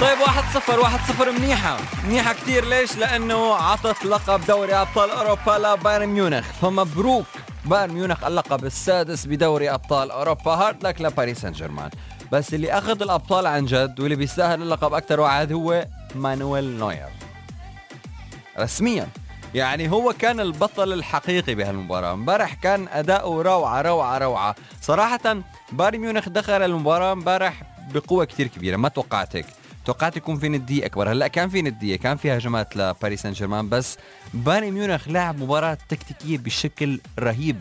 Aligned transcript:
طيب 0.00 0.20
واحد 0.20 0.54
صفر 0.54 0.80
واحد 0.80 0.98
صفر 0.98 1.32
منيحة. 1.32 1.76
منيحة 2.04 2.32
كتير. 2.32 2.64
ليش؟ 2.64 2.96
لأنه 2.96 3.54
عطت 3.54 4.04
لقب 4.04 4.46
دوري 4.46 4.74
أبطال 4.74 5.10
أوروبا 5.10 5.58
لبايرن 5.66 6.06
ميونخ. 6.08 6.44
فمبروك 6.44 7.26
بايرن 7.64 7.92
ميونخ 7.92 8.24
اللقب 8.24 8.64
السادس 8.64 9.26
بدوري 9.26 9.70
أبطال 9.70 10.10
أوروبا 10.10 10.50
hard 10.50 10.86
luck 10.86 11.00
لباريس 11.00 11.40
سان 11.40 11.52
جيرمان 11.52 11.90
بس 12.32 12.54
اللي 12.54 12.72
أخذ 12.72 13.02
الأبطال 13.02 13.46
عن 13.46 13.64
جد 13.64 14.00
واللي 14.00 14.16
بيستاهل 14.16 14.62
اللقب 14.62 14.94
أكثر 14.94 15.20
واحد 15.20 15.52
هو 15.52 15.86
مانويل 16.14 16.78
نوير. 16.78 17.08
رسميا. 18.58 19.08
يعني 19.54 19.90
هو 19.90 20.12
كان 20.18 20.40
البطل 20.40 20.92
الحقيقي 20.92 21.54
بهالمباراة. 21.54 22.12
امبارح 22.12 22.54
كان 22.54 22.88
أداؤه 22.92 23.42
روعة 23.42 23.82
روعة 23.82 24.18
روعة. 24.18 24.54
صراحة 24.82 25.36
بايرن 25.72 25.98
ميونخ 25.98 26.28
دخل 26.28 26.62
المباراة 26.62 27.12
امبارح 27.12 27.62
بقوة 27.94 28.24
كتير 28.24 28.46
كبيرة 28.46 28.76
ما 28.76 28.88
توقعت 28.88 29.36
هيك 29.36 29.46
توقعت 29.84 30.16
يكون 30.16 30.38
في 30.38 30.48
ندية 30.48 30.86
أكبر. 30.86 31.12
هلأ 31.12 31.28
كان 31.28 31.48
في 31.48 31.62
ندية 31.62 31.96
كان 31.96 32.16
في 32.16 32.36
هجمات 32.36 32.76
لباريس 32.76 33.22
سان 33.22 33.32
جيرمان 33.32 33.68
بس 33.68 33.98
بايرن 34.34 34.70
ميونخ 34.70 35.08
لعب 35.08 35.38
مباراة 35.38 35.78
تكتيكية 35.88 36.38
بشكل 36.38 37.00
رهيب. 37.18 37.60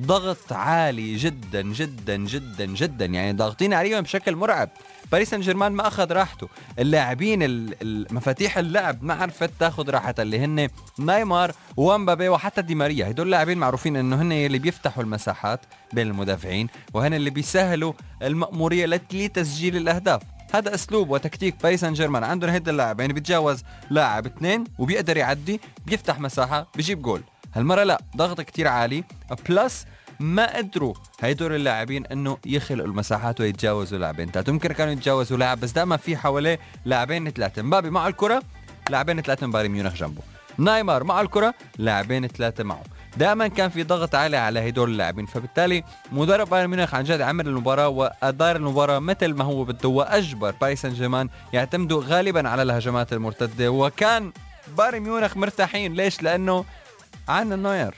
ضغط 0.00 0.52
عالي 0.52 1.16
جدا 1.16 1.62
جدا 1.62 2.16
جدا 2.16 2.66
جدا. 2.66 3.04
يعني 3.04 3.32
ضاغطين 3.32 3.74
عليهم 3.74 4.00
بشكل 4.00 4.36
مرعب. 4.36 4.68
باريس 5.12 5.30
سان 5.30 5.40
جيرمان 5.40 5.72
ما 5.72 5.88
أخذ 5.88 6.12
راحته. 6.12 6.48
اللاعبين 6.78 7.70
مفاتيح 8.10 8.58
اللعب 8.58 9.04
ما 9.04 9.14
عرفت 9.14 9.50
تاخذ 9.60 9.90
راحتها 9.90 10.22
اللي 10.22 10.38
هن 10.38 10.68
نايمار 10.98 11.52
وامبابي 11.76 12.28
وحتى 12.28 12.62
دي 12.62 12.74
ماريا. 12.74 13.10
هدول 13.10 13.26
اللاعبين 13.26 13.58
معروفين 13.58 13.96
إنه 13.96 14.22
هن 14.22 14.32
اللي 14.32 14.58
بيفتحوا 14.58 15.02
المساحات 15.02 15.60
بين 15.92 16.06
المدافعين 16.06 16.68
وهن 16.94 17.14
اللي 17.14 17.30
بيسهلوا 17.30 17.92
المأمورية 18.22 18.86
لتسجيل 18.86 19.76
الأهداف. 19.76 20.22
هذا 20.54 20.74
أسلوب 20.74 21.10
وتكتيك 21.10 21.62
باريس 21.62 21.80
سان 21.80 21.92
جيرمان 21.92 22.24
عندهم 22.24 22.50
هيدا 22.50 22.70
اللاعب 22.70 23.00
يعني 23.00 23.12
بيتجاوز 23.12 23.62
لاعب 23.90 24.26
اثنين 24.26 24.64
وبيقدر 24.78 25.16
يعدي 25.16 25.60
بيفتح 25.86 26.20
مساحة 26.20 26.66
بيجيب 26.76 27.02
جول. 27.02 27.22
هالمرة 27.54 27.82
لا 27.82 28.00
ضغط 28.16 28.40
كتير 28.40 28.68
عالي. 28.68 29.04
plus 29.48 29.86
ما 30.20 30.56
قدروا 30.56 30.94
هيدول 31.20 31.54
اللاعبين 31.54 32.06
إنه 32.06 32.38
يخلقوا 32.46 32.86
المساحات 32.86 33.40
ويتجاوزوا 33.40 33.98
لاعبين. 33.98 34.30
ثلاثة 34.30 34.52
ممكن 34.52 34.72
كانوا 34.72 34.92
يتجاوزوا 34.92 35.36
لاعب 35.36 35.60
بس 35.60 35.72
دائما 35.72 35.96
في 35.96 36.16
حواليه 36.16 36.58
لاعبين 36.84 37.30
ثلاثة. 37.30 37.62
مبابي 37.62 37.90
مع 37.90 38.08
الكرة 38.08 38.42
لاعبين 38.90 39.20
ثلاثة 39.20 39.46
من 39.46 39.52
بايرن 39.52 39.70
ميونخ 39.70 39.94
جنبه. 39.94 40.22
نايمار 40.58 41.04
مع 41.04 41.20
الكرة 41.20 41.54
لاعبين 41.78 42.26
ثلاثة 42.26 42.64
معه. 42.64 42.82
دائما 43.16 43.48
كان 43.48 43.70
في 43.70 43.82
ضغط 43.82 44.14
عالي 44.14 44.36
على 44.36 44.68
هدول 44.68 44.90
اللاعبين. 44.90 45.26
فبالتالي 45.26 45.84
مدرب 46.12 46.48
بايرن 46.48 46.70
ميونخ 46.70 46.94
عن 46.94 47.04
جد 47.04 47.20
عمل 47.20 47.48
المباراة 47.48 47.88
وادار 47.88 48.56
المباراة 48.56 48.98
مثل 48.98 49.34
ما 49.34 49.44
هو 49.44 49.64
بده 49.64 49.88
وأجبر 49.88 50.54
باريس 50.60 50.82
سان 50.82 50.92
جيرمان 50.92 51.28
يعتمدوا 51.52 52.02
غالبا 52.04 52.48
على 52.48 52.62
الهجمات 52.62 53.12
المرتدة. 53.12 53.70
وكان 53.70 54.32
بايرن 54.78 55.00
ميونخ 55.00 55.36
مرتاحين. 55.36 55.94
ليش؟ 55.94 56.22
لأنه 56.22 56.64
عنا 57.28 57.56
نوير. 57.56 57.94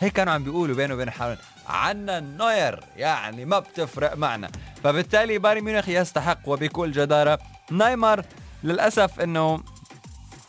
هيك 0.00 0.12
كانوا 0.12 0.32
عم 0.32 0.44
بيقولوا 0.44 0.76
بينه 0.76 0.94
وبين 0.94 1.10
حالهم. 1.10 1.38
عنا 1.68 2.20
نوير 2.20 2.84
يعني 2.96 3.44
ما 3.44 3.58
بتفرق 3.58 4.16
معنا. 4.16 4.50
فبالتالي 4.84 5.38
بايرن 5.38 5.60
ميونخ 5.60 5.88
يستحق 5.88 6.38
وبكل 6.46 6.92
جدارة 6.92 7.38
نايمار 7.70 8.24
للأسف 8.64 9.20
أنه 9.20 9.60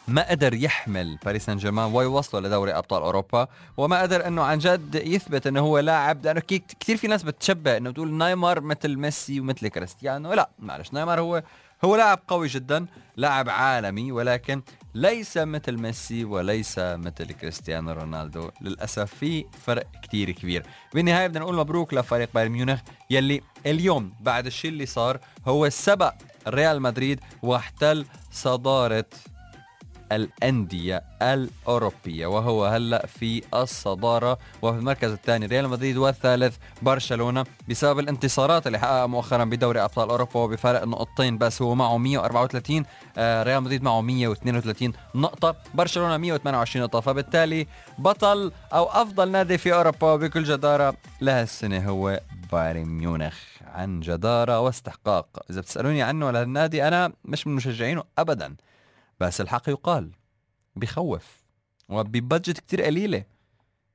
ما 0.07 0.29
قدر 0.29 0.53
يحمل 0.53 1.17
باريس 1.25 1.45
سان 1.45 1.57
جيرمان 1.57 1.93
ويوصله 1.93 2.41
لدوري 2.47 2.71
أبطال 2.71 3.01
أوروبا 3.01 3.47
وما 3.77 4.01
قدر 4.01 4.27
إنه 4.27 4.43
عن 4.43 4.57
جد 4.57 4.95
يثبت 4.95 5.47
إنه 5.47 5.59
هو 5.59 5.79
لاعب 5.79 6.25
لأنه 6.25 6.41
كثير 6.79 6.97
في 6.97 7.07
ناس 7.07 7.23
بتشبه 7.23 7.77
إنه 7.77 7.91
تقول 7.91 8.13
نايمار 8.13 8.61
مثل 8.61 8.95
ميسي 8.95 9.39
ومثل 9.39 9.67
كريستيانو. 9.67 10.33
لا 10.33 10.49
معلش 10.59 10.93
نايمار 10.93 11.21
هو 11.21 11.43
هو 11.85 11.95
لاعب 11.95 12.19
قوي 12.27 12.47
جدا 12.47 12.85
لاعب 13.17 13.49
عالمي 13.49 14.11
ولكن 14.11 14.61
ليس 14.95 15.37
مثل 15.37 15.77
ميسي 15.77 16.25
وليس 16.25 16.79
مثل 16.79 17.31
كريستيانو 17.31 17.91
رونالدو. 17.91 18.49
للأسف 18.61 19.13
في 19.13 19.45
فرق 19.65 19.87
كتير 20.03 20.31
كبير. 20.31 20.65
بالنهاية 20.93 21.27
بدنا 21.27 21.39
نقول 21.39 21.55
مبروك 21.55 21.93
لفريق 21.93 22.29
بايرن 22.33 22.51
ميونخ 22.51 22.79
يلي 23.09 23.41
اليوم 23.65 24.13
بعد 24.21 24.45
الشيء 24.45 24.71
اللي 24.71 24.85
صار 24.85 25.19
هو 25.47 25.69
سبق 25.69 26.13
ريال 26.47 26.81
مدريد 26.81 27.19
واحتل 27.43 28.05
صدارة 28.31 29.05
الأندية 30.11 31.03
الأوروبية. 31.21 32.27
وهو 32.27 32.65
هلأ 32.65 33.05
في 33.05 33.43
الصدارة 33.53 34.37
وفي 34.61 34.79
المركز 34.79 35.11
الثاني. 35.11 35.45
ريال 35.45 35.69
مدريد 35.69 35.97
والثالث 35.97 36.57
برشلونة 36.81 37.45
بسبب 37.69 37.99
الانتصارات 37.99 38.67
اللي 38.67 38.79
حققها 38.79 39.05
مؤخرا 39.05 39.43
بدوري 39.43 39.83
أبطال 39.83 40.09
أوروبا 40.09 40.39
وبفارق 40.39 40.83
نقطتين. 40.83 41.37
بس 41.37 41.61
هو 41.61 41.75
معه 41.75 41.97
134 41.97 42.85
آه، 43.17 43.43
ريال 43.43 43.63
مدريد 43.63 43.83
معه 43.83 44.01
132 44.01 44.93
نقطة 45.15 45.55
برشلونة 45.73 46.17
128 46.17 46.85
نقطة. 46.85 46.99
فبالتالي 46.99 47.67
بطل 47.97 48.51
أو 48.73 48.85
أفضل 48.85 49.31
نادي 49.31 49.57
في 49.57 49.73
أوروبا 49.73 50.11
وبكل 50.11 50.43
جدارة 50.43 50.95
لهالسنة 51.21 51.89
هو 51.89 52.19
بايرن 52.51 52.85
ميونخ. 52.85 53.35
عن 53.75 53.99
جدارة 53.99 54.59
واستحقاق. 54.59 55.27
إذا 55.49 55.61
بتسألوني 55.61 56.01
عنه 56.03 56.31
للنادي 56.31 56.87
أنا 56.87 57.11
مش 57.25 57.47
من 57.47 57.55
مشجعينه 57.55 58.03
أبداً. 58.17 58.55
بس 59.19 59.41
الحق 59.41 59.69
يقال 59.69 60.11
بخوف 60.75 61.45
وببادجت 61.89 62.59
كتير 62.59 62.81
قليلة. 62.81 63.25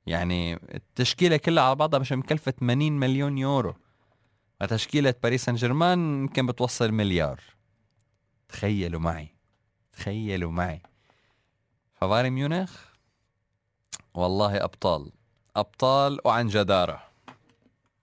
يعني 0.07 0.55
التشكيلة 0.55 1.37
كلها 1.37 1.65
على 1.65 1.75
بعضها 1.75 2.01
مش 2.01 2.13
مكلفة 2.13 2.53
80 2.53 2.93
مليون 2.93 3.39
يورو. 3.39 3.75
وتشكيلة 4.61 5.15
باريس 5.23 5.45
سان 5.45 5.55
جيرمان 5.55 5.99
يمكن 5.99 6.47
بتوصل 6.47 6.93
مليار. 6.93 7.41
تخيلوا 8.49 9.01
معي 9.01 9.29
تخيلوا 9.93 10.51
معي. 10.51 10.83
فبايرن 11.95 12.31
ميونخ؟ 12.31 12.85
والله 14.15 14.65
أبطال 14.65 15.13
أبطال 15.57 16.19
وعن 16.25 16.47
جدارة. 16.47 17.10